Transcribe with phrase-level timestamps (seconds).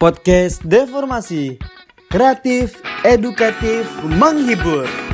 [0.00, 1.60] Podcast Deformasi.
[2.08, 5.09] Kreatif, edukatif, menghibur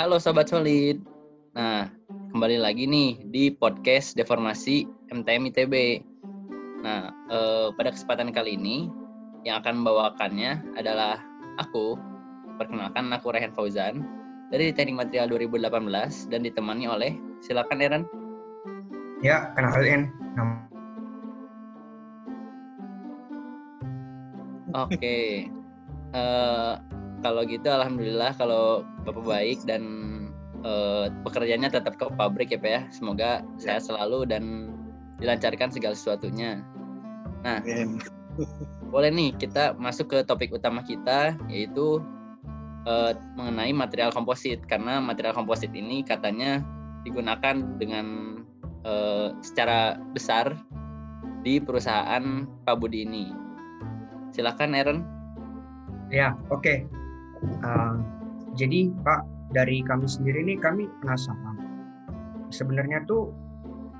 [0.00, 0.96] halo Sobat Solid.
[1.52, 1.84] Nah,
[2.32, 6.00] kembali lagi nih di podcast Deformasi MTM ITB.
[6.80, 8.88] Nah, eh, pada kesempatan kali ini
[9.44, 11.20] yang akan membawakannya adalah
[11.60, 12.00] aku.
[12.56, 14.00] Perkenalkan aku Rehan Fauzan
[14.48, 15.68] dari Teknik Material 2018
[16.32, 17.12] dan ditemani oleh
[17.44, 18.02] silakan Eren.
[19.20, 20.08] Ya, kenalin.
[20.32, 20.56] Nama
[24.80, 25.44] Oke.
[26.16, 26.72] Eh,
[27.20, 29.82] kalau gitu alhamdulillah kalau Bapak baik dan
[30.64, 32.82] eh, pekerjaannya tetap ke pabrik ya Pak ya.
[32.92, 34.74] Semoga sehat selalu dan
[35.20, 36.64] dilancarkan segala sesuatunya.
[37.44, 37.60] Nah,
[38.92, 42.00] boleh nih kita masuk ke topik utama kita yaitu
[42.88, 46.64] eh, mengenai material komposit karena material komposit ini katanya
[47.04, 48.40] digunakan dengan
[48.84, 50.56] eh, secara besar
[51.40, 53.32] di perusahaan Pak Budi ini.
[54.30, 55.00] Silakan Aaron.
[56.12, 56.99] Ya, oke.
[57.42, 57.96] Uh,
[58.58, 59.24] jadi Pak,
[59.54, 61.56] dari kami sendiri nih kami penasaran.
[62.50, 63.30] Sebenarnya tuh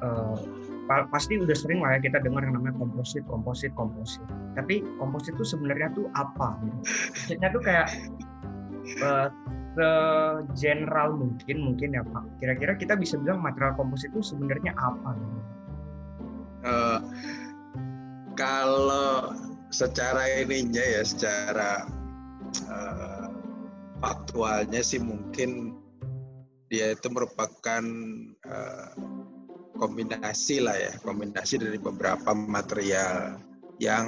[0.02, 0.36] uh,
[0.90, 4.22] pa- pasti udah sering lah ya kita dengar yang namanya komposit, komposit, komposit.
[4.58, 6.58] Tapi komposit tuh sebenarnya tuh apa?
[6.60, 7.88] Maksudnya tuh kayak
[9.06, 9.30] uh,
[10.58, 12.24] general mungkin mungkin ya Pak.
[12.42, 15.14] Kira-kira kita bisa bilang material komposit itu sebenarnya apa?
[16.60, 17.00] Eh,
[18.36, 19.32] kalau
[19.70, 21.88] secara ininya ya secara
[22.68, 23.09] eh,
[24.00, 25.76] faktualnya sih mungkin
[26.72, 27.82] dia itu merupakan
[28.46, 28.90] eh,
[29.76, 33.36] kombinasi lah ya kombinasi dari beberapa material
[33.80, 34.06] yang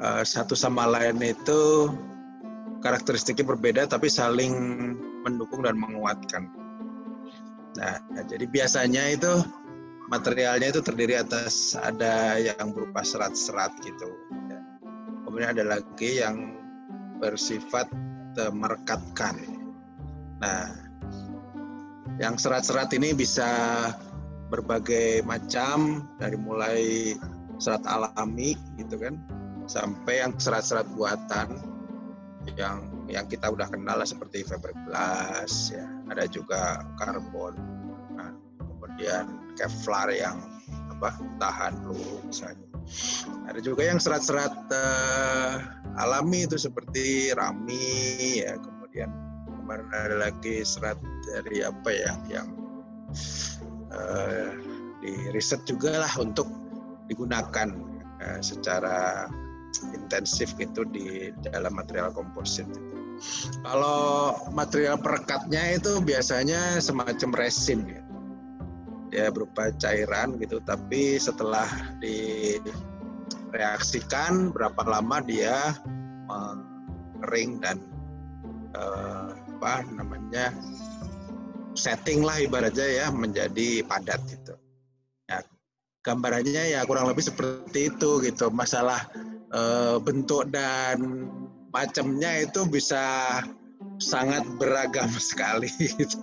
[0.00, 1.92] eh, satu sama lain itu
[2.84, 4.52] karakteristiknya berbeda tapi saling
[5.24, 6.52] mendukung dan menguatkan.
[7.74, 7.96] Nah,
[8.28, 9.32] jadi biasanya itu
[10.12, 14.12] materialnya itu terdiri atas ada yang berupa serat-serat gitu.
[15.24, 16.54] Kemudian ada lagi yang
[17.18, 17.88] bersifat
[18.38, 19.36] eh, merekatkan.
[20.42, 20.66] Nah,
[22.18, 23.46] yang serat-serat ini bisa
[24.52, 26.82] berbagai macam dari mulai
[27.58, 29.18] serat alami gitu kan
[29.66, 31.58] sampai yang serat-serat buatan
[32.54, 37.56] yang yang kita udah kenal lah seperti fiberglass ya ada juga karbon
[38.14, 38.30] nah,
[38.60, 40.38] kemudian Kevlar yang
[40.90, 42.73] apa tahan peluru misalnya.
[43.48, 45.54] Ada juga yang serat-serat eh,
[45.96, 49.10] alami itu seperti rami ya, kemudian
[49.62, 52.48] kemarin ada lagi serat dari apa ya yang
[53.88, 54.50] eh,
[55.00, 56.48] di riset juga lah untuk
[57.08, 57.72] digunakan
[58.20, 59.28] eh, secara
[59.96, 62.68] intensif gitu di dalam material komposit.
[63.62, 68.03] Kalau material perekatnya itu biasanya semacam resin ya
[69.14, 70.58] dia berupa cairan gitu.
[70.66, 71.70] Tapi setelah
[72.02, 75.78] direaksikan berapa lama dia
[76.26, 77.78] mengering dan
[78.74, 80.50] eh, apa namanya
[81.78, 84.58] setting lah ibaratnya ya menjadi padat gitu.
[85.30, 85.46] Ya
[86.02, 88.50] gambarannya ya kurang lebih seperti itu gitu.
[88.50, 89.06] Masalah
[89.54, 91.30] eh, bentuk dan
[91.70, 93.38] macamnya itu bisa
[94.02, 96.18] sangat beragam sekali gitu.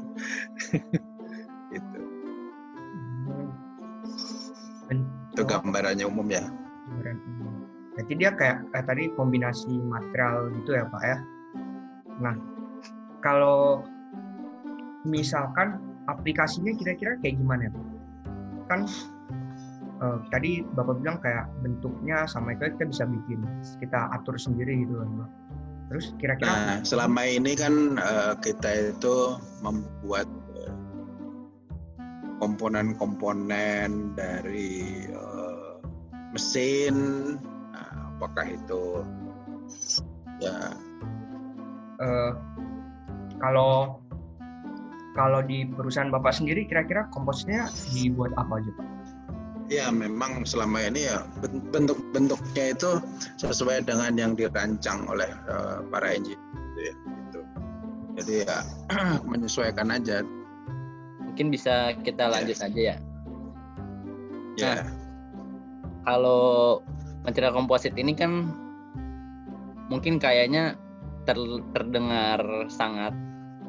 [5.42, 6.46] Itu gambarannya umum ya.
[6.46, 7.54] Gambaran umum.
[7.98, 11.18] Berarti dia kayak, kayak tadi kombinasi material gitu ya Pak ya.
[12.22, 12.36] Nah,
[13.26, 13.82] kalau
[15.04, 17.86] misalkan aplikasinya kira-kira kayak gimana ya Pak?
[18.70, 18.82] Kan
[20.02, 23.42] eh, tadi Bapak bilang kayak bentuknya sama itu kita bisa bikin,
[23.82, 25.30] kita atur sendiri gitu kan Pak.
[25.92, 30.41] Terus kira-kira Nah, selama ini kan eh, kita itu membuat eh,
[32.42, 35.74] komponen-komponen dari eh,
[36.34, 36.96] mesin,
[37.70, 39.06] nah, apakah itu
[40.42, 40.74] ya
[42.02, 42.32] eh,
[43.38, 44.02] kalau
[45.14, 48.88] kalau di perusahaan Bapak sendiri kira-kira kompositnya dibuat apa aja Pak?
[49.72, 53.00] ya memang selama ini ya ben- bentuk-bentuknya itu
[53.40, 56.44] sesuai dengan yang dirancang oleh eh, para engineer
[56.76, 57.42] gitu ya, gitu.
[58.20, 58.58] Jadi ya
[59.32, 60.28] menyesuaikan aja
[61.32, 62.96] Mungkin bisa kita lanjut aja ya.
[64.60, 64.84] ya.
[66.04, 66.84] Kalau
[67.24, 68.52] material komposit ini kan
[69.88, 70.76] mungkin kayaknya
[71.24, 73.16] ter- terdengar sangat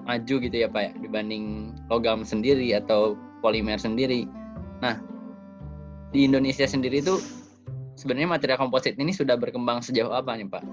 [0.03, 4.26] maju gitu ya Pak ya dibanding logam sendiri atau polimer sendiri.
[4.82, 4.99] Nah,
[6.11, 7.23] di Indonesia sendiri itu
[7.94, 10.65] sebenarnya material komposit ini sudah berkembang sejauh apa nih Pak?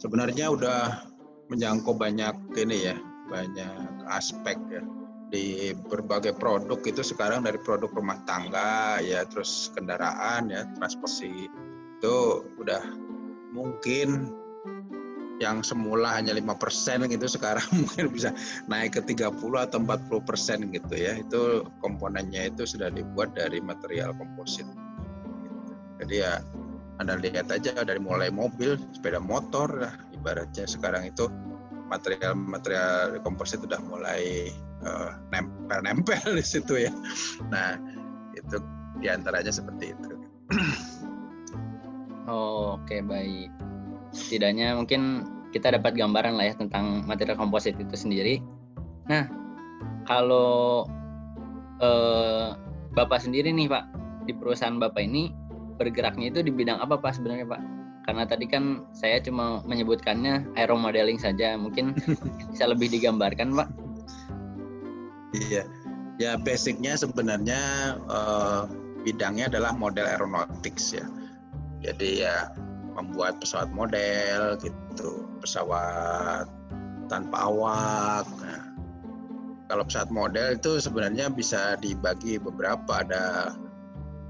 [0.00, 1.09] Sebenarnya udah
[1.50, 4.82] menjangkau banyak ini ya, banyak aspek ya.
[5.30, 11.46] Di berbagai produk itu sekarang dari produk rumah tangga ya terus kendaraan ya transportasi
[12.00, 12.16] itu
[12.58, 12.82] udah
[13.54, 14.34] mungkin
[15.40, 18.30] yang semula hanya lima persen gitu sekarang mungkin bisa
[18.68, 21.16] naik ke 30 atau 40 persen gitu ya.
[21.16, 24.68] Itu komponennya itu sudah dibuat dari material komposit.
[26.02, 26.44] Jadi ya
[27.00, 29.88] anda lihat aja dari mulai mobil sepeda motor
[30.20, 31.26] ibaratnya sekarang itu
[31.90, 34.52] material-material komposit sudah mulai
[34.86, 36.92] uh, nempel-nempel di situ ya.
[37.50, 37.80] Nah,
[38.38, 38.62] itu
[39.02, 40.14] di antaranya seperti itu.
[42.30, 43.50] oh, Oke, okay, baik.
[44.14, 48.38] Setidaknya mungkin kita dapat gambaran lah ya tentang material komposit itu sendiri.
[49.10, 49.26] Nah,
[50.06, 50.86] kalau
[51.82, 52.54] uh,
[52.94, 53.84] Bapak sendiri nih Pak,
[54.30, 55.34] di perusahaan Bapak ini
[55.78, 57.79] bergeraknya itu di bidang apa Pak sebenarnya Pak?
[58.04, 61.94] Karena tadi kan saya cuma menyebutkannya aeromodeling saja, mungkin
[62.50, 63.68] bisa lebih digambarkan Pak.
[65.30, 65.62] Iya,
[66.18, 68.66] ya basicnya sebenarnya uh,
[69.06, 71.06] bidangnya adalah model aeronautics ya.
[71.80, 72.50] Jadi ya
[72.98, 76.50] membuat pesawat model gitu, pesawat
[77.06, 78.26] tanpa awak.
[78.42, 78.70] Nah,
[79.70, 83.54] kalau pesawat model itu sebenarnya bisa dibagi beberapa ada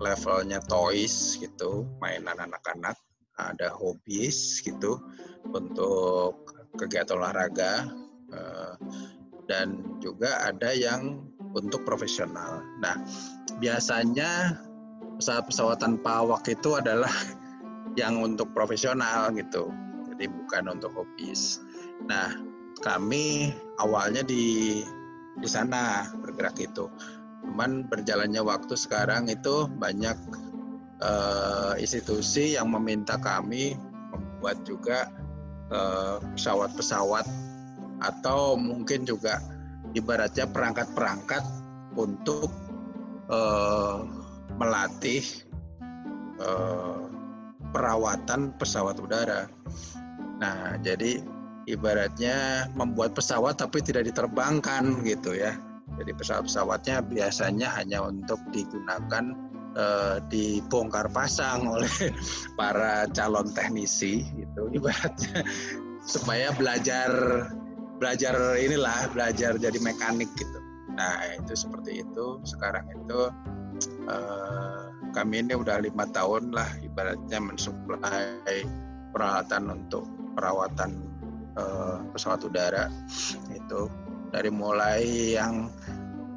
[0.01, 2.97] levelnya toys gitu, mainan anak-anak,
[3.49, 5.01] ada hobis gitu
[5.51, 6.45] untuk
[6.77, 7.89] kegiatan olahraga.
[8.31, 8.75] Uh,
[9.51, 11.27] dan juga ada yang
[11.59, 12.63] untuk profesional.
[12.79, 12.95] Nah,
[13.59, 14.55] biasanya
[15.19, 17.11] pesawat-pesawat tanpa awak itu adalah
[18.01, 19.75] yang untuk profesional gitu.
[20.15, 21.59] Jadi bukan untuk hobis.
[22.07, 22.31] Nah,
[22.87, 23.51] kami
[23.83, 24.79] awalnya di
[25.43, 26.87] di sana bergerak itu.
[27.43, 30.15] Cuman berjalannya waktu sekarang itu banyak
[31.01, 33.77] uh, institusi yang meminta kami
[34.11, 35.13] membuat juga
[35.69, 37.35] eh, pesawat-pesawat uh,
[38.01, 39.37] atau mungkin juga
[39.93, 41.45] ibaratnya perangkat-perangkat
[41.93, 42.49] untuk
[43.29, 44.01] uh,
[44.57, 45.21] melatih
[46.41, 47.05] uh,
[47.77, 49.47] perawatan pesawat udara.
[50.41, 51.21] Nah, jadi
[51.69, 55.53] ibaratnya membuat pesawat tapi tidak diterbangkan gitu ya.
[56.01, 61.91] Jadi pesawat-pesawatnya biasanya hanya untuk digunakan uh, dibongkar pasang oleh
[62.59, 64.71] para calon teknisi gitu.
[64.73, 65.45] Ibaratnya
[66.05, 67.11] supaya belajar
[68.01, 70.59] belajar inilah belajar jadi mekanik gitu.
[70.97, 72.41] Nah itu seperti itu.
[72.49, 73.29] Sekarang itu
[74.09, 78.65] uh, kami ini udah lima tahun lah ibaratnya mensuplai
[79.11, 80.91] peralatan untuk perawatan
[81.59, 82.89] uh, pesawat udara
[83.53, 83.91] itu.
[84.31, 85.75] Dari mulai yang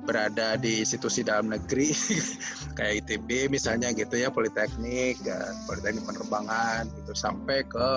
[0.04, 1.96] berada di institusi dalam negeri
[2.78, 7.88] kayak ITB misalnya gitu ya Politeknik ya, Politeknik penerbangan gitu sampai ke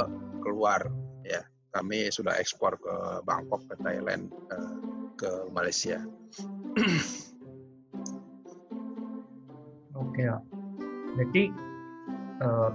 [0.43, 0.87] keluar
[1.27, 1.43] ya
[1.77, 2.95] kami sudah ekspor ke
[3.29, 4.77] Bangkok, ke Thailand, eh,
[5.21, 6.01] ke Malaysia.
[10.01, 10.41] Oke, ya.
[11.21, 11.53] Jadi
[12.45, 12.73] uh,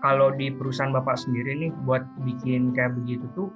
[0.00, 3.48] kalau di perusahaan bapak sendiri nih buat bikin kayak begitu tuh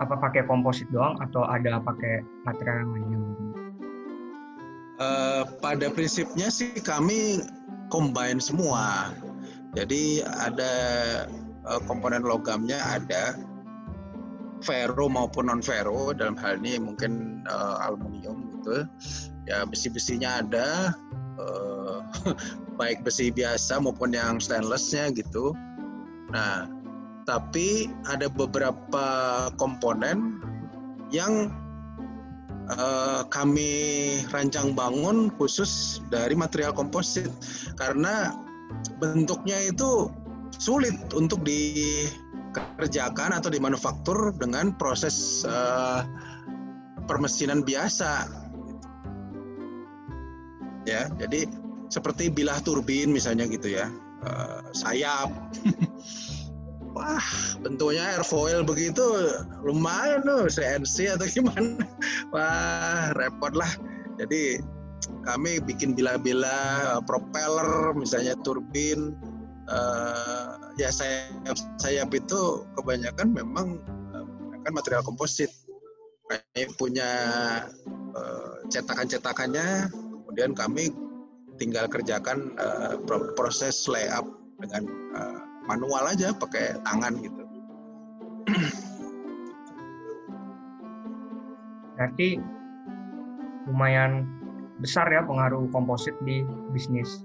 [0.00, 3.18] apa pakai komposit doang atau ada pakai material yang lainnya?
[4.96, 7.44] Uh, pada prinsipnya sih kami
[7.92, 9.12] combine semua.
[9.76, 10.72] Jadi ada
[11.68, 13.36] uh, komponen logamnya ada
[14.64, 18.88] ferro maupun non ferro dalam hal ini mungkin uh, aluminium gitu
[19.44, 20.96] ya besi-besinya ada
[21.36, 22.00] uh,
[22.80, 25.52] baik besi biasa maupun yang stainlessnya gitu
[26.32, 26.66] nah
[27.26, 29.06] tapi ada beberapa
[29.58, 30.38] komponen
[31.10, 31.50] yang
[32.70, 33.70] uh, kami
[34.30, 37.28] rancang bangun khusus dari material komposit
[37.76, 38.30] karena
[39.02, 40.08] bentuknya itu
[40.56, 46.06] sulit untuk dikerjakan atau dimanufaktur dengan proses uh,
[47.10, 48.26] permesinan biasa.
[50.86, 51.50] Ya, jadi
[51.90, 53.90] seperti bilah turbin misalnya gitu ya,
[54.22, 55.30] uh, sayap.
[56.96, 57.20] Wah,
[57.60, 59.04] bentuknya airfoil begitu
[59.60, 61.84] lumayan tuh CNC atau gimana.
[62.32, 63.68] Wah, repot lah.
[64.16, 64.64] Jadi
[65.28, 69.12] kami bikin bila-bila propeller misalnya turbin
[69.68, 73.76] uh, ya sayap sayap itu kebanyakan memang
[74.16, 75.52] uh, menggunakan material komposit.
[76.26, 77.12] Kami punya
[78.66, 80.90] cetakan-cetakannya, kemudian kami
[81.54, 82.98] tinggal kerjakan uh,
[83.38, 84.26] proses layup
[84.58, 84.82] dengan
[85.14, 87.42] uh, manual aja pakai tangan gitu.
[91.96, 92.38] Berarti
[93.66, 94.28] lumayan
[94.78, 97.24] besar ya pengaruh komposit di bisnis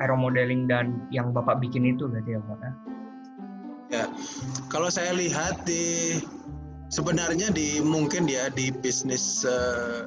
[0.00, 2.72] aeromodeling dan yang Bapak bikin itu berarti ya Pak ya?
[3.90, 4.04] Ya,
[4.70, 6.14] kalau saya lihat di
[6.94, 10.06] sebenarnya di mungkin ya di bisnis eh,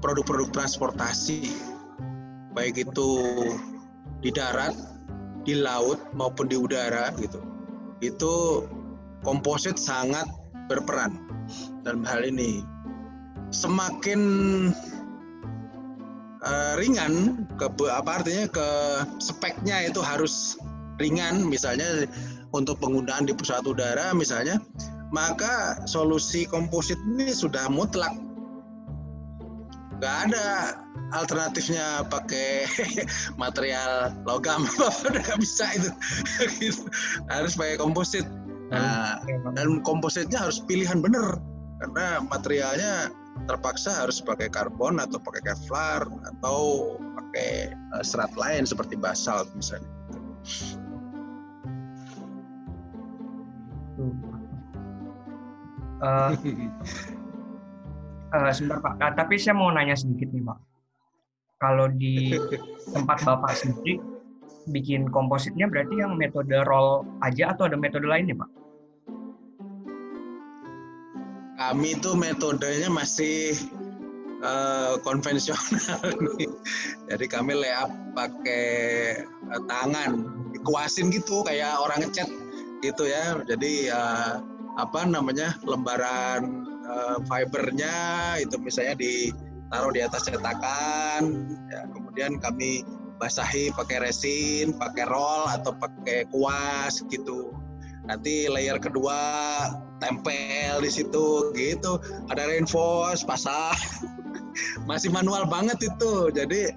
[0.00, 1.52] produk-produk transportasi
[2.56, 3.10] baik itu
[4.24, 4.74] di darat,
[5.44, 7.40] di laut maupun di udara gitu.
[8.00, 8.64] Itu
[9.24, 10.28] komposit sangat
[10.68, 11.18] berperan
[11.84, 12.64] dalam hal ini.
[13.50, 14.20] Semakin
[16.44, 18.68] uh, ringan ke apa artinya ke
[19.18, 20.56] speknya itu harus
[21.00, 22.06] ringan misalnya
[22.52, 24.60] untuk penggunaan di pesawat udara misalnya
[25.10, 28.14] maka solusi komposit ini sudah mutlak
[30.00, 30.80] nggak ada
[31.12, 32.64] alternatifnya pakai
[33.42, 34.64] material logam.
[35.06, 35.90] Udah nggak bisa itu.
[36.56, 36.82] Gitu.
[37.32, 38.24] harus pakai komposit.
[38.72, 39.20] Nah,
[39.52, 41.36] dan kompositnya harus pilihan bener.
[41.84, 43.12] Karena materialnya
[43.44, 46.58] terpaksa harus pakai karbon atau pakai kevlar atau
[47.18, 49.88] pakai uh, serat lain seperti basalt misalnya.
[56.00, 56.32] Uh,
[58.32, 60.58] uh, sebentar Pak, uh, tapi saya mau nanya sedikit nih Pak.
[61.60, 62.34] Kalau di
[62.94, 64.00] tempat Bapak sendiri
[64.68, 68.50] bikin kompositnya berarti yang metode roll aja atau ada metode lainnya Pak?
[71.60, 73.52] Kami itu metodenya masih
[74.40, 76.00] uh, konvensional
[76.40, 76.48] nih.
[77.12, 78.64] Jadi kami layup pakai
[79.52, 80.24] uh, tangan,
[80.56, 82.28] dikuasin gitu kayak orang ngecat
[82.80, 83.36] gitu ya.
[83.44, 84.40] Jadi uh,
[84.80, 86.59] apa namanya lembaran
[86.90, 87.96] uh, fibernya
[88.42, 92.82] itu misalnya ditaruh di atas cetakan, ya, kemudian kami
[93.20, 97.52] basahi pakai resin, pakai roll atau pakai kuas gitu.
[98.08, 99.20] Nanti layer kedua
[100.00, 102.00] tempel di situ gitu.
[102.32, 103.76] Ada reinforce, pasang.
[104.88, 106.32] Masih manual banget itu.
[106.32, 106.72] Jadi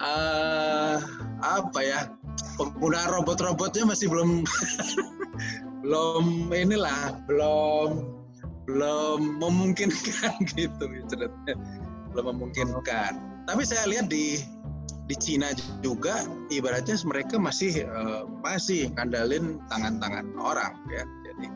[0.00, 0.96] uh,
[1.42, 2.00] apa ya?
[2.56, 4.44] Penggunaan robot-robotnya masih belum
[5.82, 8.19] belum inilah, belum
[8.68, 10.84] belum memungkinkan gitu
[12.10, 13.12] belum memungkinkan.
[13.46, 14.42] Tapi saya lihat di
[15.10, 15.50] di Cina
[15.82, 16.22] juga
[16.54, 21.02] ibaratnya mereka masih uh, masih ngandalin tangan-tangan orang ya.
[21.26, 21.46] Jadi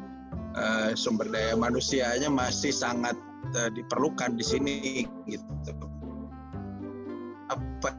[0.58, 3.14] uh, sumber daya manusianya masih sangat
[3.54, 4.76] uh, diperlukan di sini
[5.30, 5.70] gitu.
[7.50, 7.94] Apa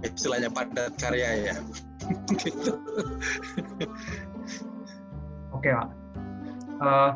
[0.00, 1.56] istilahnya padat karya ya.
[2.40, 2.80] gitu.
[5.52, 5.88] Oke, Pak.
[6.78, 7.12] Uh,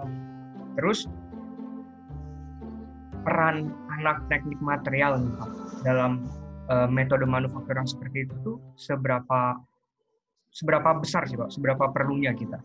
[0.78, 1.06] terus
[3.22, 5.50] peran anak teknik material nih, Pak,
[5.86, 6.26] dalam
[6.70, 9.58] uh, metode manufaktur yang seperti itu tuh seberapa
[10.52, 11.48] seberapa besar sih pak?
[11.50, 12.60] Seberapa perlunya kita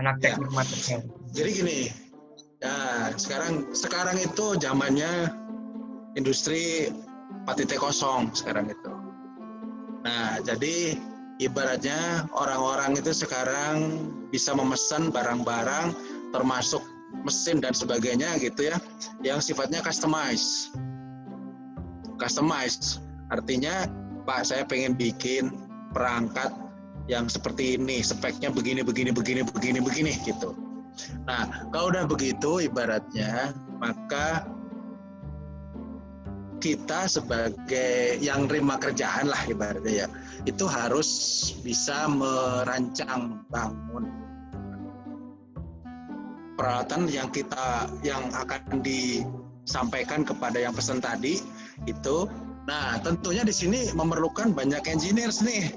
[0.00, 0.32] anak ya.
[0.32, 0.56] teknik ya.
[0.56, 1.00] material?
[1.30, 1.78] Jadi gini,
[2.64, 2.74] ya
[3.14, 5.30] sekarang sekarang itu zamannya
[6.18, 6.90] industri
[7.46, 8.92] 4.0 sekarang itu.
[10.00, 10.96] Nah, jadi
[11.40, 15.96] ibaratnya orang-orang itu sekarang bisa memesan barang-barang
[16.36, 16.84] termasuk
[17.26, 18.76] mesin dan sebagainya gitu ya
[19.24, 20.70] yang sifatnya customize
[22.20, 23.00] customize.
[23.32, 23.88] Artinya,
[24.28, 25.56] Pak, saya pengen bikin
[25.96, 26.52] perangkat
[27.08, 30.52] yang seperti ini, speknya begini, begini, begini, begini, begini, gitu.
[31.24, 34.44] Nah, kalau udah begitu, ibaratnya, maka
[36.60, 40.08] kita sebagai yang terima kerjaan lah ibaratnya ya,
[40.44, 41.08] itu harus
[41.64, 44.20] bisa merancang bangun
[46.60, 49.24] peralatan yang kita yang akan di
[49.64, 51.40] sampaikan kepada yang pesan tadi
[51.88, 52.28] itu.
[52.68, 55.72] Nah, tentunya di sini memerlukan banyak engineers nih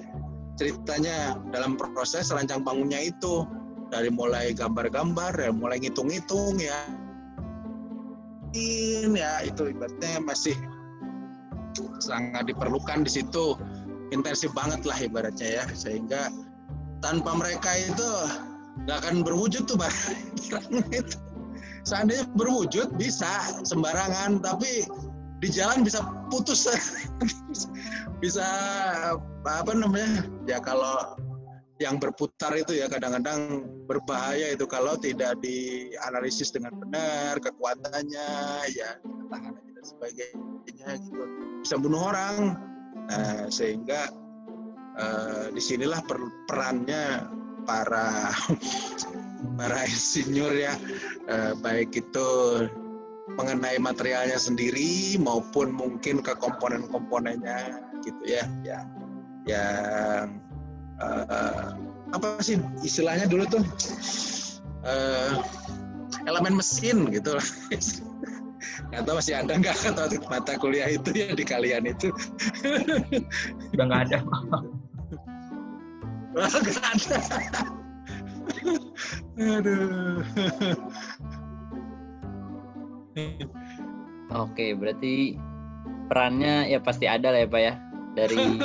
[0.60, 3.48] ceritanya dalam proses rancang bangunnya itu
[3.88, 6.84] dari mulai gambar-gambar, dari mulai ngitung-ngitung ya.
[8.54, 10.54] Ya itu ibaratnya masih
[12.00, 13.58] sangat diperlukan di situ.
[14.14, 15.66] Intensif banget lah ibaratnya ya.
[15.74, 16.30] Sehingga
[17.02, 18.10] tanpa mereka itu
[18.86, 19.78] nggak akan berwujud tuh
[21.00, 21.18] itu.
[21.84, 24.88] Seandainya berwujud bisa sembarangan tapi
[25.44, 26.00] di jalan bisa
[26.32, 26.66] putus.
[28.24, 28.48] Bisa
[29.44, 30.24] apa namanya?
[30.48, 31.20] Ya kalau
[31.84, 38.30] yang berputar itu ya kadang-kadang berbahaya itu kalau tidak dianalisis dengan benar kekuatannya
[38.72, 38.96] ya
[39.28, 41.24] tangan dan sebagainya gitu.
[41.60, 42.56] Bisa bunuh orang.
[43.12, 44.08] Nah, sehingga
[44.96, 47.28] uh, di sinilah per perannya
[47.68, 48.32] para
[49.60, 50.80] para insinyur ya.
[51.28, 52.28] Eh, baik itu
[53.36, 58.48] mengenai materialnya sendiri maupun mungkin ke komponen-komponennya gitu ya.
[58.64, 58.88] Ya
[59.44, 60.40] yang
[61.04, 61.76] uh,
[62.16, 63.64] apa sih istilahnya dulu tuh?
[64.88, 65.44] Uh,
[66.24, 67.48] elemen mesin gitu lah.
[68.92, 72.10] Gak tahu masih ada nggak atau mata kuliah itu ya di kalian itu?
[73.76, 74.18] Udah nggak ada.
[76.34, 77.18] Nggak ada.
[79.40, 80.22] Aduh.
[84.34, 85.38] Oke, berarti
[86.10, 87.74] perannya ya pasti ada lah ya Pak ya
[88.18, 88.62] dari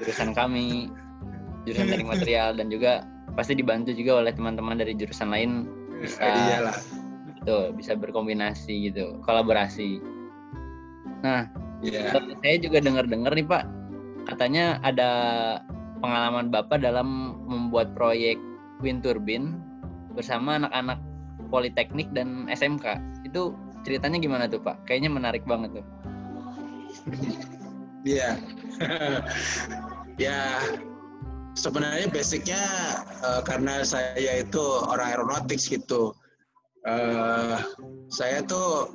[0.00, 0.88] jurusan kami,
[1.68, 3.04] jurusan teknik material dan juga
[3.36, 5.68] pasti dibantu juga oleh teman-teman dari jurusan lain
[6.00, 6.76] bisa Iyalah.
[7.44, 10.00] Tuh bisa berkombinasi gitu, kolaborasi.
[11.24, 11.48] Nah,
[11.84, 12.16] Iya.
[12.40, 13.64] saya juga dengar-dengar nih Pak,
[14.32, 15.10] katanya ada
[16.00, 18.40] pengalaman Bapak dalam membuat proyek
[18.80, 19.60] wind turbine
[20.16, 21.00] bersama anak-anak
[21.52, 22.98] Politeknik dan SMK.
[23.28, 24.88] Itu ceritanya gimana tuh Pak?
[24.88, 25.86] Kayaknya menarik banget tuh.
[28.04, 28.36] Iya.
[30.28, 30.60] ya
[31.56, 32.60] sebenarnya basicnya
[33.24, 34.60] eh, karena saya itu
[34.92, 36.12] orang aeronautik gitu.
[36.84, 37.56] Eh,
[38.12, 38.92] saya tuh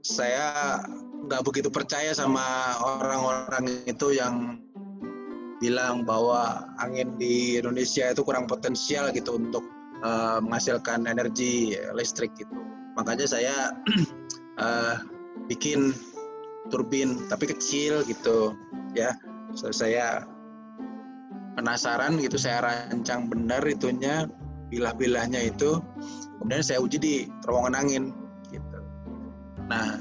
[0.00, 0.80] saya
[1.28, 4.64] nggak begitu percaya sama orang-orang itu yang
[5.60, 9.64] bilang bahwa angin di Indonesia itu kurang potensial gitu untuk
[10.00, 12.52] eh, menghasilkan energi listrik gitu.
[12.96, 13.76] Makanya saya
[14.64, 14.96] eh,
[15.52, 15.92] bikin
[16.72, 18.56] turbin tapi kecil gitu
[18.96, 19.14] ya
[19.54, 20.26] so, saya
[21.54, 24.26] penasaran gitu saya rancang benar itunya
[24.72, 25.78] bilah-bilahnya itu
[26.38, 28.04] kemudian saya uji di terowongan angin
[28.50, 28.78] gitu
[29.66, 29.98] nah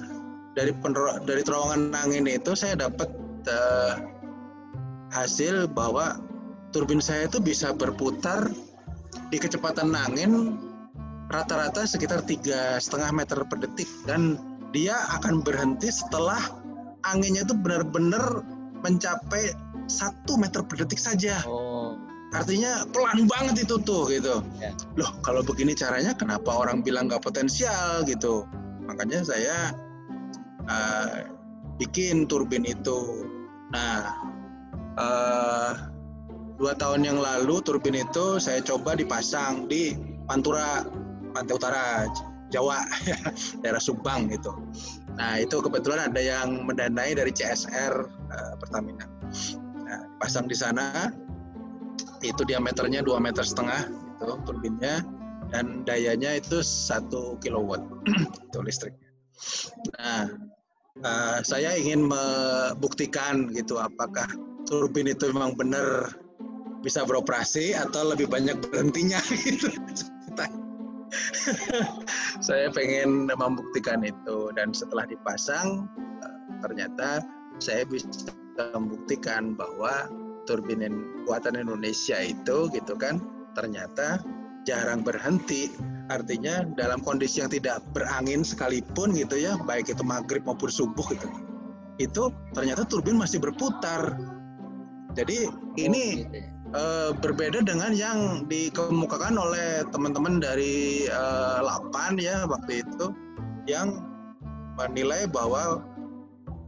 [0.56, 3.10] dari penero- dari terowongan angin itu saya dapat
[3.46, 3.94] eh,
[5.14, 6.18] hasil bahwa
[6.76, 8.52] turbin saya itu bisa berputar
[9.32, 10.60] di kecepatan angin
[11.32, 14.38] rata-rata sekitar tiga setengah meter per detik dan
[14.76, 16.40] dia akan berhenti setelah
[17.08, 18.44] anginnya itu benar-benar
[18.84, 19.56] mencapai
[19.90, 21.42] satu meter per detik saja.
[21.46, 21.65] Oh,
[22.36, 24.44] Artinya pelan banget itu tuh gitu.
[24.60, 24.76] Ya.
[25.00, 28.44] Loh kalau begini caranya kenapa orang bilang nggak potensial gitu?
[28.84, 29.72] Makanya saya
[30.68, 31.24] uh,
[31.80, 33.24] bikin turbin itu.
[33.72, 34.12] Nah
[35.00, 35.72] uh,
[36.60, 39.96] dua tahun yang lalu turbin itu saya coba dipasang di
[40.28, 40.84] Pantura,
[41.32, 41.88] Pantai Utara,
[42.52, 42.84] Jawa,
[43.64, 44.52] daerah Subang gitu.
[45.16, 49.08] Nah itu kebetulan ada yang mendanai dari CSR uh, Pertamina.
[49.86, 51.14] Nah, pasang di sana
[52.32, 55.04] itu diameternya dua meter setengah itu turbinnya
[55.54, 57.84] dan dayanya itu satu kilowatt
[58.50, 59.10] itu listriknya.
[60.00, 60.24] Nah
[61.04, 64.26] uh, saya ingin membuktikan gitu apakah
[64.66, 66.10] turbin itu memang benar
[66.82, 69.70] bisa beroperasi atau lebih banyak berhentinya gitu.
[72.48, 75.88] saya pengen membuktikan itu dan setelah dipasang
[76.22, 77.24] eh, ternyata
[77.62, 78.34] saya bisa
[78.74, 80.10] membuktikan bahwa
[80.46, 80.82] turbin
[81.26, 83.22] buatan Indonesia itu gitu kan
[83.58, 84.22] ternyata
[84.66, 85.74] jarang berhenti.
[86.06, 91.26] Artinya dalam kondisi yang tidak berangin sekalipun gitu ya baik itu maghrib maupun subuh gitu.
[91.98, 94.14] Itu ternyata turbin masih berputar.
[95.18, 95.50] Jadi
[95.82, 96.30] ini
[96.78, 103.10] eh, berbeda dengan yang dikemukakan oleh teman-teman dari eh, Lapan ya waktu itu
[103.66, 103.98] yang
[104.78, 105.82] menilai bahwa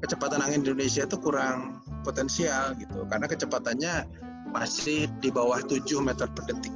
[0.01, 1.76] kecepatan angin di Indonesia itu kurang
[2.07, 4.07] potensial gitu karena kecepatannya
[4.55, 6.71] masih di bawah 7 meter per detik.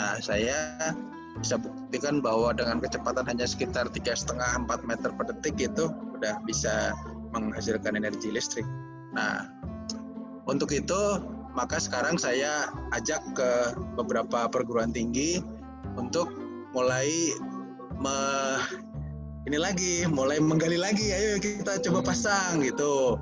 [0.00, 0.56] Nah saya
[1.36, 6.40] bisa buktikan bahwa dengan kecepatan hanya sekitar tiga setengah 4 meter per detik itu udah
[6.48, 6.96] bisa
[7.36, 8.64] menghasilkan energi listrik.
[9.12, 9.52] Nah
[10.48, 11.20] untuk itu
[11.52, 13.50] maka sekarang saya ajak ke
[14.00, 15.44] beberapa perguruan tinggi
[16.00, 16.32] untuk
[16.72, 17.36] mulai
[19.42, 21.10] ini lagi mulai menggali lagi.
[21.10, 23.18] Ayo kita coba pasang gitu.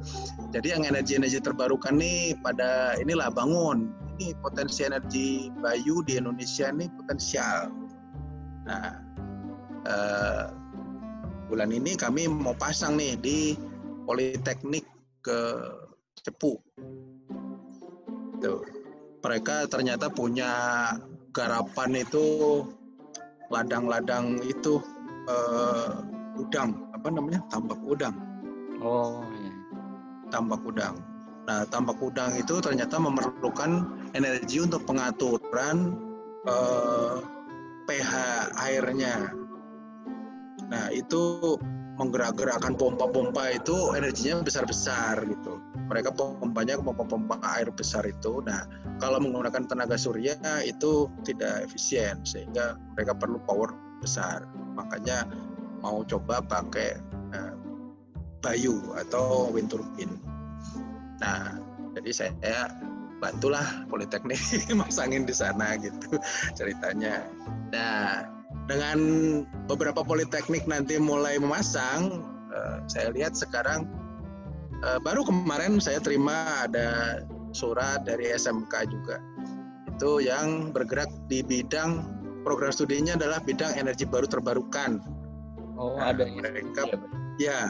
[0.53, 3.89] Jadi yang energi-energi terbarukan nih pada inilah bangun.
[4.21, 7.73] Ini potensi energi bayu di Indonesia ini potensial.
[8.69, 9.01] Nah
[9.89, 10.45] eh,
[11.49, 13.39] bulan ini kami mau pasang nih di
[14.05, 14.85] Politeknik
[15.25, 15.41] ke
[16.21, 16.61] Cepu.
[18.41, 18.65] Tuh.
[19.21, 20.49] mereka ternyata punya
[21.37, 22.65] garapan itu
[23.53, 24.81] ladang-ladang itu
[25.29, 26.10] eh,
[26.41, 28.17] udang apa namanya tambak udang
[28.81, 29.53] Oh, iya.
[30.33, 30.97] tambak udang.
[31.45, 36.01] Nah, tambak udang itu ternyata memerlukan energi untuk pengaturan
[36.49, 37.17] eh,
[37.85, 38.13] pH
[38.57, 39.37] airnya.
[40.73, 41.57] Nah, itu
[42.01, 45.61] menggerak-gerakkan pompa-pompa itu energinya besar-besar gitu.
[45.93, 48.41] Mereka pompanya pompa-pompa air besar itu.
[48.49, 48.65] Nah,
[48.97, 54.49] kalau menggunakan tenaga surya itu tidak efisien sehingga mereka perlu power besar.
[54.73, 55.29] Makanya
[55.81, 56.97] mau coba pakai
[57.35, 57.55] eh,
[58.41, 60.17] Bayu atau wind turbine.
[61.21, 61.61] Nah,
[61.93, 62.73] jadi saya
[63.21, 64.41] bantulah politeknik
[64.81, 66.17] masangin di sana gitu
[66.57, 67.29] ceritanya.
[67.69, 68.25] Nah
[68.65, 68.99] dengan
[69.69, 73.85] beberapa politeknik nanti mulai memasang, uh, saya lihat sekarang
[74.81, 77.21] uh, baru kemarin saya terima ada
[77.53, 79.21] surat dari SMK juga
[80.01, 82.01] itu yang bergerak di bidang
[82.41, 84.97] program studinya adalah bidang energi baru terbarukan.
[85.79, 86.27] Oh nah, ada.
[86.27, 86.99] Mereka ya,
[87.39, 87.61] ya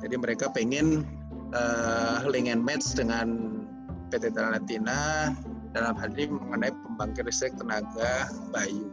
[0.00, 1.04] jadi mereka pengen
[1.52, 3.60] uh, link and match dengan
[4.08, 5.30] PT Latina
[5.70, 8.90] dalam hal ini mengenai pembangkit listrik tenaga bayu.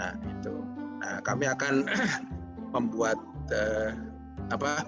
[0.00, 0.54] Nah itu.
[1.02, 1.84] Nah kami akan
[2.74, 3.18] membuat
[3.52, 3.92] uh,
[4.48, 4.86] apa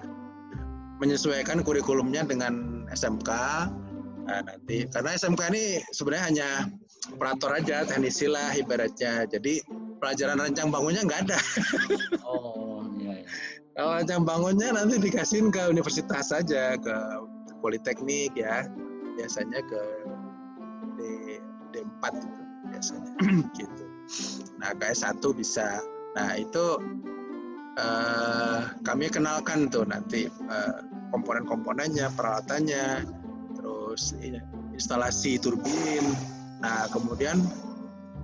[0.97, 3.29] menyesuaikan kurikulumnya dengan SMK.
[4.27, 5.65] Nah, nanti karena SMK ini
[5.95, 6.49] sebenarnya hanya
[7.13, 9.23] operator aja, teknisi lah ibaratnya.
[9.29, 9.61] Jadi
[9.99, 11.39] pelajaran rancang bangunnya nggak ada.
[12.27, 13.21] Oh iya.
[13.21, 13.25] iya.
[13.77, 16.95] Kalau rancang bangunnya nanti dikasihin ke universitas saja, ke
[17.61, 18.65] politeknik ya
[19.17, 19.81] biasanya ke
[20.97, 20.99] D
[21.73, 23.11] D4 gitu biasanya
[23.59, 23.85] gitu.
[24.59, 25.79] Nah, KS1 bisa.
[26.15, 26.65] Nah, itu
[27.77, 30.81] uh, kami kenalkan tuh nanti uh,
[31.11, 33.07] komponen-komponennya, peralatannya,
[33.55, 34.15] terus
[34.73, 36.05] instalasi turbin.
[36.63, 37.41] Nah, kemudian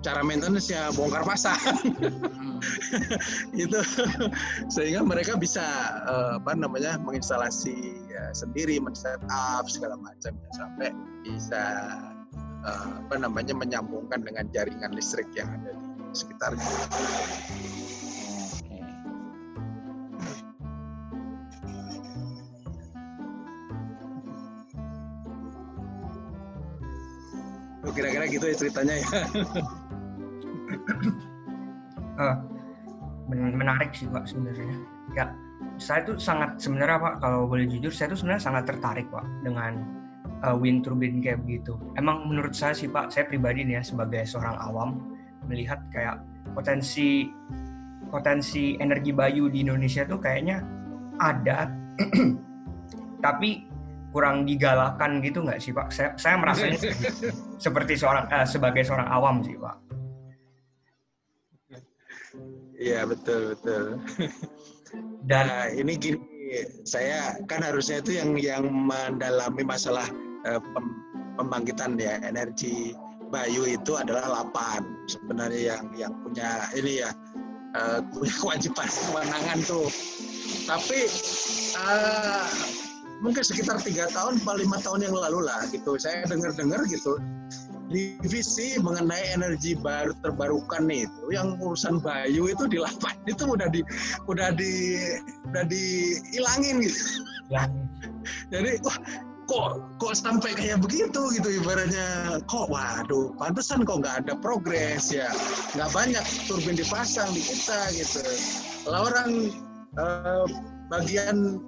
[0.03, 2.59] cara maintenance ya bongkar pasang hmm.
[3.63, 3.79] itu
[4.67, 5.63] sehingga mereka bisa
[6.03, 8.93] uh, apa namanya menginstalasi ya, sendiri men
[9.31, 10.91] up segala macam ya, sampai
[11.23, 11.63] bisa
[12.67, 16.67] uh, apa namanya menyambungkan dengan jaringan listrik yang ada di sekitarnya.
[27.83, 29.09] Oh, kira-kira gitu ya ceritanya ya.
[32.23, 32.37] uh,
[33.31, 34.77] menarik sih pak sebenarnya.
[35.13, 35.25] Ya
[35.81, 39.81] saya tuh sangat sebenarnya pak kalau boleh jujur saya tuh sebenarnya sangat tertarik pak dengan
[40.45, 44.21] uh, wind turbine kayak begitu emang menurut saya sih pak saya pribadi nih ya sebagai
[44.27, 45.01] seorang awam
[45.49, 46.21] melihat kayak
[46.53, 47.31] potensi
[48.07, 50.61] potensi energi bayu di Indonesia tuh kayaknya
[51.17, 51.71] ada
[53.25, 53.65] tapi
[54.13, 55.89] kurang digalakan gitu nggak sih pak?
[55.89, 56.69] Saya saya merasa
[57.65, 59.73] seperti seorang uh, sebagai seorang awam sih pak
[62.83, 63.83] Iya betul betul.
[65.29, 66.19] Dan nah, ini gini,
[66.83, 70.05] saya kan harusnya itu yang yang mendalami masalah
[70.43, 70.85] pem,
[71.39, 72.91] pembangkitan ya energi
[73.31, 77.09] Bayu itu adalah lapan sebenarnya yang yang punya ini ya
[77.73, 79.89] uh, punya kewajiban kewenangan tuh.
[80.69, 81.07] Tapi
[81.79, 82.45] uh,
[83.23, 85.97] mungkin sekitar tiga tahun, empat lima tahun yang lalu lah gitu.
[85.97, 87.17] Saya dengar-dengar gitu
[87.93, 93.85] divisi mengenai energi baru terbarukan itu yang urusan bayu itu di lapan itu udah di
[94.25, 94.73] udah di
[95.53, 97.01] udah dihilangin gitu.
[97.53, 97.69] Ya.
[98.53, 98.97] Jadi wah
[99.47, 105.27] kok kok sampai kayak begitu gitu ibaratnya kok waduh pantesan kok nggak ada progres ya
[105.75, 108.23] nggak banyak turbin dipasang di kita gitu
[108.87, 109.51] kalau orang
[109.99, 110.45] eh,
[110.87, 111.59] bagian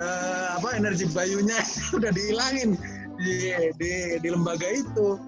[0.00, 1.60] eh, apa energi bayunya
[1.96, 2.80] udah dihilangin
[3.20, 5.20] di, di di lembaga itu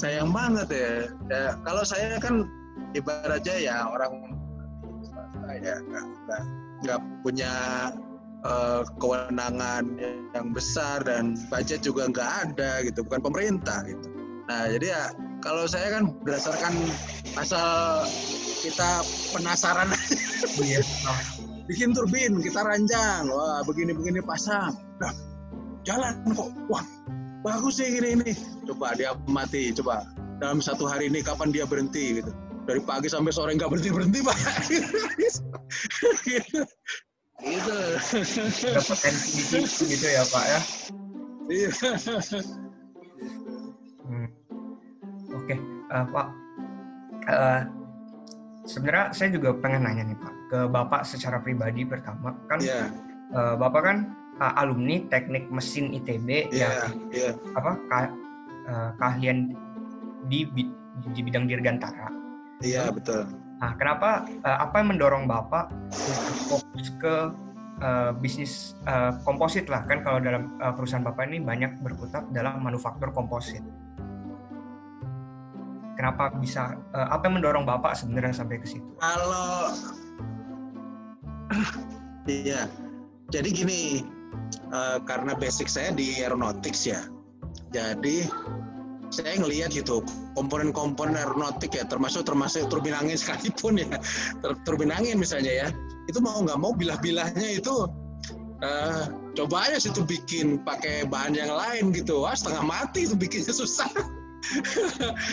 [0.00, 0.92] sayang banget ya.
[1.28, 2.48] ya kalau saya kan
[2.96, 4.32] ibaratnya ya orang
[5.04, 6.04] swasta ya nggak
[6.80, 7.52] nggak punya
[8.48, 9.84] uh, kewenangan
[10.32, 14.08] yang besar dan budget juga nggak ada gitu bukan pemerintah gitu
[14.48, 15.02] nah jadi ya
[15.44, 16.74] kalau saya kan berdasarkan
[17.36, 18.02] asal
[18.64, 19.04] kita
[19.36, 19.92] penasaran
[20.64, 20.80] iya.
[21.68, 25.12] bikin turbin kita ranjang wah begini begini pasang nah
[25.84, 26.84] jalan kok wah
[27.40, 28.32] bagus sih gini ini.
[28.68, 30.04] Coba dia mati coba.
[30.40, 32.32] Dalam satu hari ini kapan dia berhenti gitu.
[32.64, 34.38] Dari pagi sampai sore nggak berhenti berhenti pak.
[36.20, 36.60] Gitu.
[37.40, 37.80] Gitu
[38.84, 40.60] potensi gitu ya pak ya?
[41.50, 41.70] Iya.
[44.10, 44.26] Hmm.
[45.30, 45.58] oke okay.
[45.88, 46.26] uh, eh, pak.
[47.30, 47.60] Uh,
[48.66, 52.36] sebenarnya saya juga pengen nanya nih pak ke bapak secara pribadi pertama.
[52.50, 52.92] Kan yeah.
[53.32, 53.96] uh, bapak kan
[54.40, 57.32] uh, alumni teknik mesin ITB yeah, yang yeah.
[57.54, 57.98] apa ka,
[58.66, 59.54] uh, keahlian
[60.26, 60.48] di
[61.14, 62.08] di bidang dirgantara.
[62.64, 63.28] Iya yeah, betul.
[63.60, 65.68] Nah, kenapa uh, apa yang mendorong bapak
[66.48, 67.14] fokus ke
[67.84, 72.60] uh, bisnis uh, komposit lah kan kalau dalam uh, perusahaan bapak ini banyak berkutat dalam
[72.64, 73.60] manufaktur komposit.
[76.00, 78.88] Kenapa bisa uh, apa yang mendorong bapak sebenarnya sampai ke situ?
[78.96, 79.76] Kalau
[82.24, 82.64] iya,
[83.28, 84.08] jadi gini
[84.72, 87.06] uh, karena basic saya di aeronautics ya.
[87.70, 88.26] Jadi
[89.10, 90.06] saya ngelihat gitu
[90.38, 93.90] komponen-komponen aeronautik ya termasuk termasuk turbin angin sekalipun ya.
[94.66, 95.68] Turbin angin misalnya ya.
[96.06, 97.86] Itu mau nggak mau bilah-bilahnya itu
[98.62, 102.22] uh, coba aja situ bikin pakai bahan yang lain gitu.
[102.22, 103.90] Wah setengah mati itu bikinnya susah.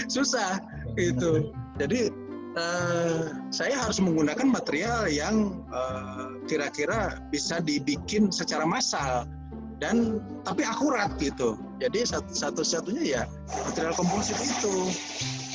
[0.10, 0.62] Susah
[0.98, 2.12] itu jadi
[2.58, 9.30] uh, saya harus menggunakan material yang uh, kira-kira bisa dibikin secara massal
[9.78, 11.56] dan tapi akurat gitu.
[11.78, 13.24] Jadi satu-satunya ya
[13.70, 14.90] material komposit itu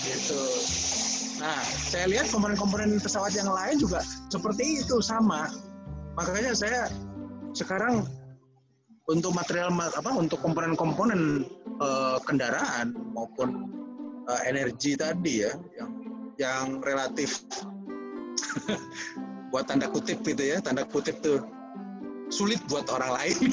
[0.07, 0.43] gitu.
[1.43, 1.59] Nah
[1.91, 5.51] saya lihat komponen-komponen pesawat yang lain juga seperti itu sama.
[6.15, 6.87] Makanya saya
[7.53, 8.07] sekarang
[9.11, 11.43] untuk material apa untuk komponen-komponen
[11.83, 13.67] uh, kendaraan maupun
[14.31, 16.02] uh, energi tadi ya yang
[16.43, 17.47] yang relatif
[19.55, 21.47] buat tanda kutip gitu ya tanda kutip tuh
[22.33, 23.39] sulit buat orang lain.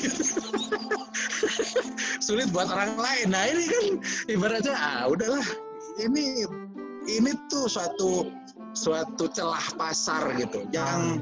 [2.25, 3.27] Sulit buat orang lain.
[3.35, 3.85] Nah ini kan
[4.31, 5.43] ibaratnya ah udahlah.
[5.99, 6.47] Ini
[7.11, 8.31] ini tuh suatu
[8.71, 11.19] suatu celah pasar gitu yang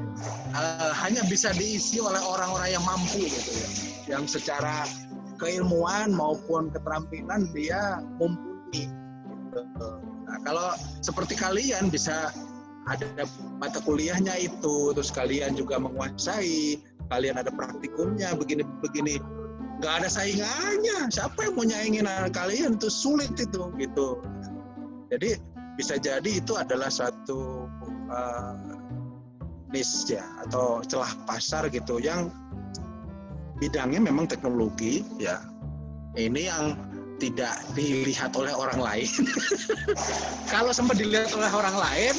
[0.54, 3.66] uh, hanya bisa diisi oleh orang-orang yang mampu gitu ya.
[4.16, 4.86] Yang secara
[5.42, 8.86] keilmuan maupun keterampilan dia mumpuni.
[9.50, 10.07] Nah,
[10.48, 10.72] kalau
[11.04, 12.32] seperti kalian bisa
[12.88, 13.04] ada
[13.60, 16.80] mata kuliahnya itu, terus kalian juga menguasai,
[17.12, 19.20] kalian ada praktikumnya, begini-begini,
[19.76, 21.12] nggak ada saingannya.
[21.12, 24.24] Siapa yang mau nyaingin kalian itu sulit itu, gitu.
[25.12, 25.36] Jadi
[25.76, 27.68] bisa jadi itu adalah satu
[28.08, 28.56] uh,
[29.68, 32.32] niche ya atau celah pasar gitu yang
[33.60, 35.44] bidangnya memang teknologi ya
[36.16, 36.87] ini yang
[37.18, 39.10] tidak dilihat oleh orang lain.
[40.52, 42.14] Kalau sempat dilihat oleh orang lain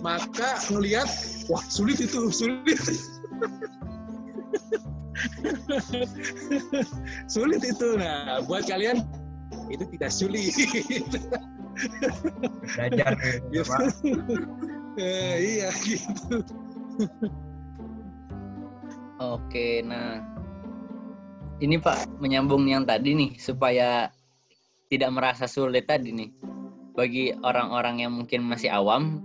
[0.00, 1.06] maka ngelihat
[1.52, 2.80] wah sulit itu sulit.
[7.28, 7.88] Sulit itu.
[8.00, 9.04] Nah buat kalian
[9.68, 10.52] itu tidak sulit.
[12.76, 13.12] Belajar
[13.52, 13.80] ya, Pak.
[15.00, 16.44] eh, iya gitu.
[19.20, 20.24] Oke, nah
[21.60, 24.08] ini Pak menyambung yang tadi nih supaya
[24.88, 26.30] tidak merasa sulit tadi nih.
[26.96, 29.22] Bagi orang-orang yang mungkin masih awam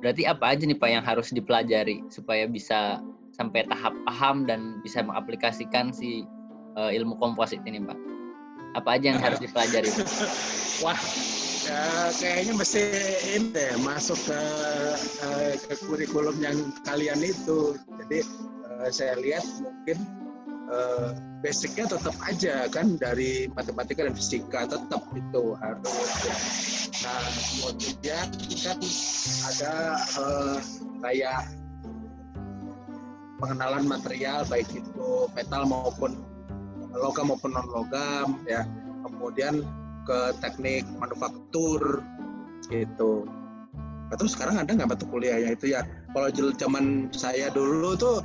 [0.00, 3.00] berarti apa aja nih Pak yang harus dipelajari supaya bisa
[3.36, 6.24] sampai tahap paham dan bisa mengaplikasikan si
[6.76, 7.98] uh, ilmu komposit ini Pak?
[8.74, 10.08] Apa aja yang harus dipelajari Pak?
[10.84, 11.00] Wah
[11.64, 12.82] ya, kayaknya mesti
[13.38, 14.40] ini deh masuk ke,
[15.24, 17.78] uh, ke kurikulum yang kalian itu.
[18.02, 18.26] Jadi
[18.68, 20.23] uh, saya lihat mungkin
[20.74, 26.36] uh, basicnya tetap aja kan dari matematika dan fisika tetap itu harus ya.
[27.06, 28.26] Nah kemudian
[28.64, 28.78] kan
[29.54, 29.74] ada
[30.18, 30.58] uh,
[31.04, 31.46] kayak
[33.38, 36.18] pengenalan material baik itu metal maupun
[36.94, 38.66] logam maupun non logam ya.
[39.04, 39.62] Kemudian
[40.04, 42.00] ke teknik manufaktur
[42.72, 43.28] gitu.
[44.08, 45.80] Nah, terus sekarang ada nggak mata kuliah ya itu ya?
[46.12, 48.20] Kalau zaman saya dulu tuh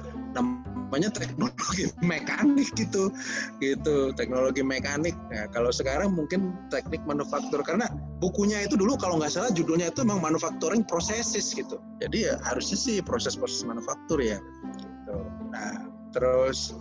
[0.90, 3.14] namanya teknologi mekanik gitu.
[3.62, 5.14] Gitu teknologi mekanik.
[5.30, 7.86] Nah, kalau sekarang mungkin teknik manufaktur karena
[8.18, 11.78] bukunya itu dulu kalau nggak salah judulnya itu memang manufacturing processes gitu.
[12.02, 14.42] Jadi ya harusnya sih proses-proses manufaktur ya.
[14.82, 15.18] Gitu.
[15.50, 16.78] nah terus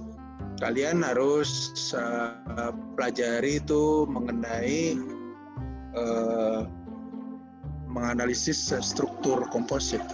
[0.61, 5.01] kalian harus uh, pelajari itu mengenai
[5.97, 6.69] uh,
[7.89, 10.05] menganalisis struktur komposit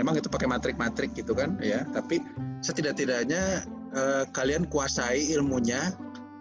[0.00, 1.84] memang itu pakai matrik-matrik gitu kan ya.
[1.92, 2.24] Tapi
[2.64, 5.92] setidak-tidaknya uh, kalian kuasai ilmunya.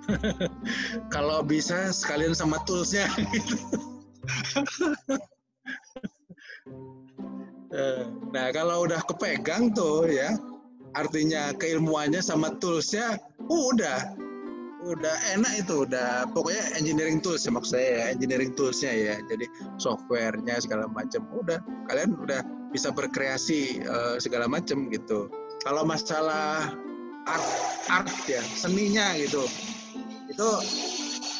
[1.14, 3.06] Kalau bisa sekalian sama toolsnya.
[7.70, 8.02] Eh,
[8.34, 10.34] nah kalau udah kepegang tuh ya
[10.98, 14.18] artinya keilmuannya sama toolsnya uh, udah.
[14.90, 16.26] Udah enak itu udah.
[16.34, 19.16] Pokoknya engineering tools ya maksud saya ya engineering toolsnya ya.
[19.30, 19.46] Jadi
[19.78, 21.62] softwarenya segala macam udah.
[21.86, 25.30] Kalian udah bisa berkreasi uh, segala macam gitu.
[25.66, 26.72] Kalau masalah
[27.28, 27.48] art
[27.92, 29.44] art ya seninya gitu
[30.30, 30.50] itu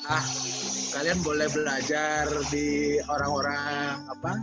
[0.10, 0.26] ah
[0.92, 4.34] kalian boleh belajar di orang-orang apa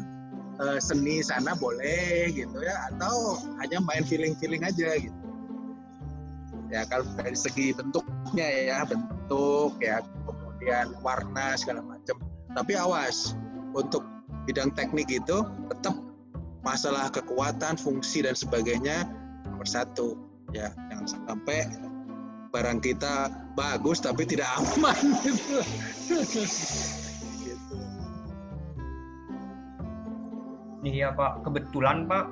[0.63, 5.19] uh, seni sana boleh gitu ya atau hanya main feeling-feeling aja gitu.
[6.71, 12.19] Ya kalau dari segi bentuknya ya bentuk ya kemudian warna segala macam.
[12.55, 13.37] Tapi awas
[13.77, 14.03] untuk
[14.47, 15.95] bidang teknik itu tetap
[16.67, 19.07] masalah kekuatan, fungsi dan sebagainya
[19.47, 20.19] nomor satu
[20.51, 21.71] ya jangan sampai
[22.51, 25.63] barang kita bagus tapi tidak aman gitu.
[27.47, 27.77] gitu.
[30.83, 32.27] Iya Pak, kebetulan Pak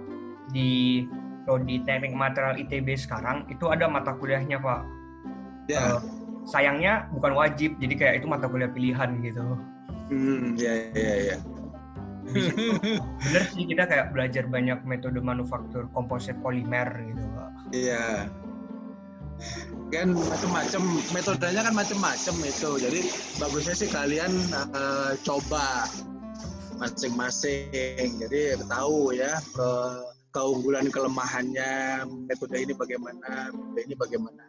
[0.51, 1.05] di
[1.47, 4.81] prodi teknik material ITB sekarang itu ada mata kuliahnya Pak.
[5.70, 5.97] Ya.
[5.97, 6.01] Uh,
[6.44, 9.44] sayangnya bukan wajib, jadi kayak itu mata kuliah pilihan gitu.
[10.12, 11.37] Hmm, ya ya ya
[12.33, 17.25] bener sih kita kayak belajar banyak metode manufaktur komposit polimer gitu
[17.75, 18.29] iya.
[19.91, 22.71] Kan macam-macam metodenya kan macam-macam itu.
[22.79, 23.01] Jadi
[23.43, 25.91] bagusnya sih kalian uh, coba
[26.79, 28.19] masing-masing.
[28.23, 29.71] Jadi tahu ya ke
[30.35, 34.43] keunggulan kelemahannya metode ini bagaimana metode ini bagaimana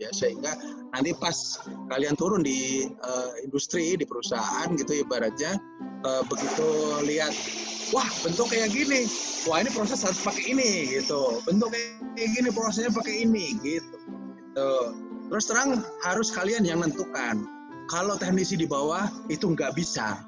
[0.00, 0.10] ya.
[0.12, 0.54] Sehingga
[0.92, 1.60] nanti pas
[1.92, 5.56] kalian turun di uh, industri di perusahaan gitu ibaratnya
[6.04, 6.68] uh, begitu
[7.04, 7.32] lihat
[7.94, 9.06] wah bentuk kayak gini.
[9.46, 11.40] Wah ini proses harus pakai ini gitu.
[11.46, 13.96] Bentuk kayak gini prosesnya pakai ini gitu.
[14.56, 14.72] Gitu.
[15.26, 17.46] Terus terang harus kalian yang nentukan.
[17.86, 20.22] Kalau teknisi di bawah itu nggak bisa.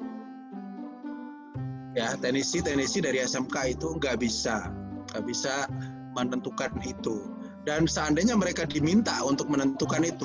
[1.98, 4.70] Ya teknisi teknisi dari SMK itu nggak bisa.
[5.10, 5.66] Nggak bisa
[6.14, 7.37] menentukan itu
[7.68, 10.24] dan seandainya mereka diminta untuk menentukan itu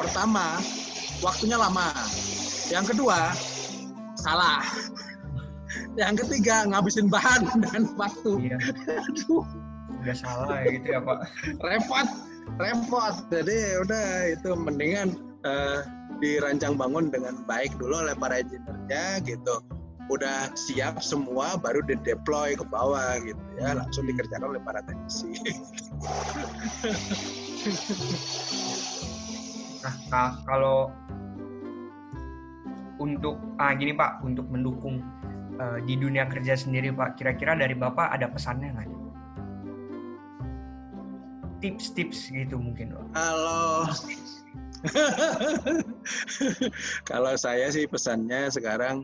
[0.00, 0.56] pertama
[1.20, 1.92] waktunya lama.
[2.72, 3.36] Yang kedua
[4.16, 4.64] salah.
[6.00, 8.48] Yang ketiga ngabisin bahan dan waktu.
[8.48, 8.56] Iya.
[9.04, 9.44] aduh.
[10.00, 11.28] Udah salah ya gitu ya pak.
[11.60, 12.08] Repot
[12.56, 13.14] repot.
[13.28, 15.84] Jadi udah itu mendingan uh,
[16.24, 19.60] dirancang bangun dengan baik dulu oleh para engineer-nya gitu
[20.08, 23.76] udah siap semua baru di deploy ke bawah gitu ya.
[23.76, 25.36] Langsung dikerjakan oleh para teknisi.
[29.78, 30.90] Nah, nah kalau
[32.98, 34.98] untuk ah gini pak untuk mendukung
[35.58, 38.90] uh, di dunia kerja sendiri pak kira-kira dari bapak ada pesannya nggak?
[41.62, 43.06] Tips-tips gitu mungkin pak.
[43.14, 43.86] Kalau
[47.10, 49.02] kalau saya sih pesannya sekarang